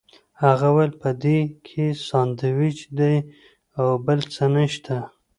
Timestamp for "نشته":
4.55-4.97